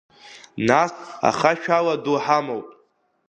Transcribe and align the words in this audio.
Нас 0.67 0.91
ахашәала 1.27 1.95
ду 2.03 2.15
ҳамоуп. 2.23 2.67